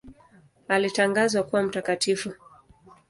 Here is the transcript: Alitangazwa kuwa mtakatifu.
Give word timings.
Alitangazwa 0.67 1.43
kuwa 1.43 1.63
mtakatifu. 1.63 2.33